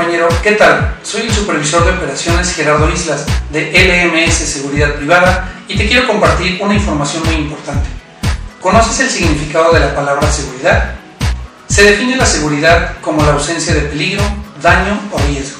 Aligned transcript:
compañero, 0.00 0.28
¿qué 0.42 0.52
tal? 0.52 0.96
Soy 1.02 1.22
el 1.22 1.32
supervisor 1.32 1.84
de 1.84 1.92
operaciones 1.92 2.54
Gerardo 2.54 2.88
Islas 2.88 3.26
de 3.50 3.70
LMS 3.70 4.34
Seguridad 4.34 4.94
Privada 4.94 5.52
y 5.68 5.76
te 5.76 5.86
quiero 5.86 6.06
compartir 6.06 6.58
una 6.62 6.74
información 6.74 7.22
muy 7.26 7.34
importante. 7.34 7.86
¿Conoces 8.60 9.00
el 9.00 9.10
significado 9.10 9.72
de 9.72 9.80
la 9.80 9.94
palabra 9.94 10.30
seguridad? 10.30 10.94
Se 11.68 11.82
define 11.82 12.16
la 12.16 12.24
seguridad 12.24 12.94
como 13.02 13.22
la 13.22 13.32
ausencia 13.32 13.74
de 13.74 13.82
peligro, 13.82 14.22
daño 14.62 14.98
o 15.12 15.18
riesgo. 15.28 15.58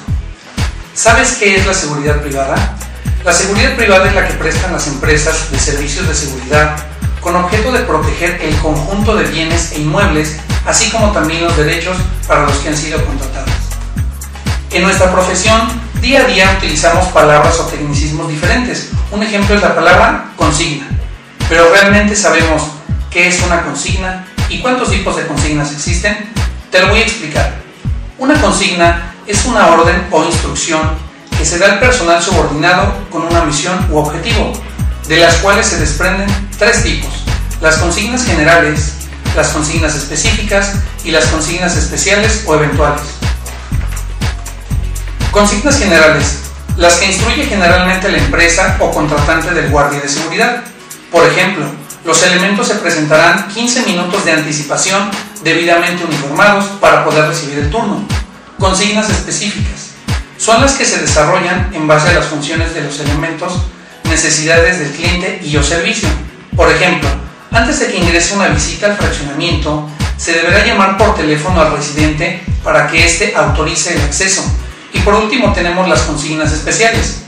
¿Sabes 0.95 1.37
qué 1.39 1.57
es 1.57 1.67
la 1.67 1.73
seguridad 1.73 2.21
privada? 2.21 2.75
La 3.23 3.33
seguridad 3.33 3.75
privada 3.75 4.07
es 4.07 4.15
la 4.15 4.27
que 4.27 4.33
prestan 4.33 4.73
las 4.73 4.87
empresas 4.87 5.51
de 5.51 5.59
servicios 5.59 6.07
de 6.07 6.15
seguridad 6.15 6.75
con 7.19 7.35
objeto 7.35 7.71
de 7.71 7.81
proteger 7.81 8.41
el 8.41 8.55
conjunto 8.57 9.15
de 9.15 9.25
bienes 9.25 9.73
e 9.73 9.81
inmuebles, 9.81 10.37
así 10.65 10.89
como 10.89 11.11
también 11.11 11.43
los 11.43 11.55
derechos 11.55 11.95
para 12.27 12.45
los 12.45 12.57
que 12.57 12.69
han 12.69 12.77
sido 12.77 13.05
contratados. 13.05 13.50
En 14.73 14.83
nuestra 14.83 15.11
profesión, 15.11 15.59
día 15.99 16.21
a 16.21 16.23
día 16.23 16.55
utilizamos 16.57 17.07
palabras 17.07 17.59
o 17.59 17.65
tecnicismos 17.65 18.29
diferentes. 18.29 18.91
Un 19.11 19.21
ejemplo 19.21 19.53
es 19.53 19.61
la 19.61 19.75
palabra 19.75 20.31
consigna. 20.37 20.87
Pero 21.49 21.69
realmente 21.73 22.15
sabemos 22.15 22.63
qué 23.09 23.27
es 23.27 23.41
una 23.41 23.63
consigna 23.63 24.25
y 24.47 24.59
cuántos 24.59 24.89
tipos 24.89 25.17
de 25.17 25.27
consignas 25.27 25.73
existen. 25.73 26.31
Te 26.71 26.79
lo 26.79 26.87
voy 26.87 26.99
a 26.99 27.03
explicar. 27.03 27.53
Una 28.17 28.39
consigna 28.39 29.13
es 29.27 29.43
una 29.43 29.67
orden 29.67 30.07
o 30.09 30.23
instrucción 30.23 30.79
que 31.37 31.45
se 31.45 31.59
da 31.59 31.73
al 31.73 31.79
personal 31.79 32.23
subordinado 32.23 32.93
con 33.09 33.23
una 33.23 33.43
misión 33.43 33.77
u 33.91 33.97
objetivo, 33.97 34.53
de 35.09 35.17
las 35.17 35.35
cuales 35.39 35.65
se 35.65 35.79
desprenden 35.79 36.29
tres 36.57 36.81
tipos. 36.81 37.09
Las 37.59 37.75
consignas 37.75 38.23
generales, 38.23 38.93
las 39.35 39.49
consignas 39.49 39.95
específicas 39.95 40.75
y 41.03 41.11
las 41.11 41.25
consignas 41.25 41.75
especiales 41.75 42.45
o 42.45 42.55
eventuales. 42.55 43.20
Consignas 45.31 45.79
generales, 45.79 46.39
las 46.75 46.95
que 46.95 47.05
instruye 47.05 47.45
generalmente 47.45 48.11
la 48.11 48.17
empresa 48.17 48.75
o 48.81 48.91
contratante 48.91 49.53
del 49.53 49.69
guardia 49.69 50.01
de 50.01 50.09
seguridad. 50.09 50.61
Por 51.09 51.25
ejemplo, 51.25 51.67
los 52.03 52.21
elementos 52.23 52.67
se 52.67 52.75
presentarán 52.75 53.47
15 53.47 53.83
minutos 53.83 54.25
de 54.25 54.33
anticipación 54.33 55.09
debidamente 55.41 56.03
uniformados 56.03 56.65
para 56.81 57.05
poder 57.05 57.29
recibir 57.29 57.59
el 57.59 57.69
turno. 57.69 58.05
Consignas 58.59 59.09
específicas. 59.09 59.91
Son 60.37 60.61
las 60.61 60.73
que 60.73 60.83
se 60.83 60.99
desarrollan 60.99 61.69
en 61.73 61.87
base 61.87 62.09
a 62.09 62.13
las 62.13 62.25
funciones 62.25 62.73
de 62.73 62.81
los 62.81 62.99
elementos, 62.99 63.53
necesidades 64.03 64.79
del 64.79 64.91
cliente 64.91 65.39
y 65.45 65.55
o 65.55 65.63
servicio. 65.63 66.09
Por 66.57 66.69
ejemplo, 66.69 67.07
antes 67.51 67.79
de 67.79 67.87
que 67.87 67.99
ingrese 67.99 68.35
una 68.35 68.49
visita 68.49 68.87
al 68.87 68.97
fraccionamiento, 68.97 69.87
se 70.17 70.33
deberá 70.33 70.65
llamar 70.65 70.97
por 70.97 71.15
teléfono 71.15 71.61
al 71.61 71.71
residente 71.71 72.43
para 72.65 72.87
que 72.87 73.05
éste 73.05 73.33
autorice 73.33 73.93
el 73.93 74.01
acceso 74.01 74.43
y 74.93 74.99
por 74.99 75.15
último 75.15 75.53
tenemos 75.53 75.87
las 75.87 76.01
consignas 76.01 76.51
especiales. 76.51 77.21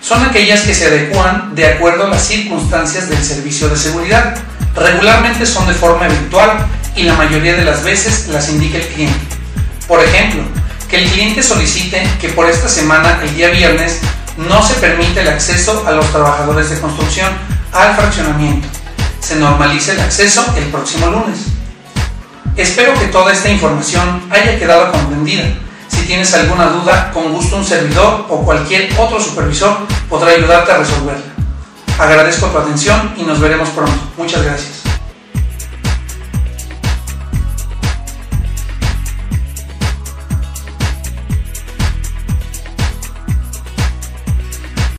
Son 0.00 0.22
aquellas 0.24 0.62
que 0.62 0.74
se 0.74 0.86
adecuan 0.86 1.54
de 1.54 1.66
acuerdo 1.66 2.06
a 2.06 2.08
las 2.08 2.26
circunstancias 2.26 3.08
del 3.08 3.22
servicio 3.22 3.68
de 3.68 3.76
seguridad. 3.76 4.34
Regularmente 4.74 5.46
son 5.46 5.66
de 5.68 5.74
forma 5.74 6.08
virtual 6.08 6.66
y 6.96 7.04
la 7.04 7.14
mayoría 7.14 7.54
de 7.54 7.64
las 7.64 7.84
veces 7.84 8.28
las 8.28 8.48
indica 8.48 8.78
el 8.78 8.86
cliente. 8.88 9.36
Por 9.86 10.02
ejemplo, 10.02 10.42
que 10.88 11.04
el 11.04 11.10
cliente 11.10 11.42
solicite 11.42 12.06
que 12.20 12.30
por 12.30 12.50
esta 12.50 12.68
semana, 12.68 13.20
el 13.22 13.34
día 13.34 13.50
viernes, 13.50 14.00
no 14.36 14.66
se 14.66 14.74
permite 14.74 15.20
el 15.20 15.28
acceso 15.28 15.84
a 15.86 15.92
los 15.92 16.10
trabajadores 16.10 16.70
de 16.70 16.80
construcción 16.80 17.28
al 17.72 17.94
fraccionamiento. 17.94 18.66
Se 19.20 19.36
normalice 19.36 19.92
el 19.92 20.00
acceso 20.00 20.44
el 20.56 20.64
próximo 20.64 21.06
lunes. 21.06 21.38
Espero 22.56 22.92
que 22.94 23.06
toda 23.06 23.32
esta 23.32 23.48
información 23.48 24.22
haya 24.30 24.58
quedado 24.58 24.90
comprendida 24.92 25.44
tienes 26.12 26.34
alguna 26.34 26.66
duda, 26.66 27.10
con 27.10 27.32
gusto 27.32 27.56
un 27.56 27.64
servidor 27.64 28.26
o 28.28 28.44
cualquier 28.44 28.92
otro 28.98 29.18
supervisor 29.18 29.78
podrá 30.10 30.32
ayudarte 30.32 30.70
a 30.70 30.76
resolverla. 30.76 31.24
Agradezco 31.98 32.48
tu 32.48 32.58
atención 32.58 33.14
y 33.16 33.22
nos 33.22 33.40
veremos 33.40 33.70
pronto. 33.70 33.98
Muchas 34.18 34.44
gracias. 34.44 34.81